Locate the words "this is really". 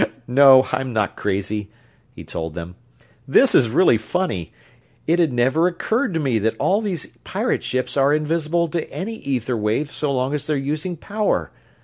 3.27-3.99